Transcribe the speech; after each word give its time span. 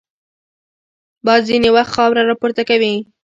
باد 1.25 1.41
ځینې 1.49 1.69
وخت 1.75 1.91
خاوره 1.95 2.21
راپورته 2.29 2.61
کوي 2.69 2.93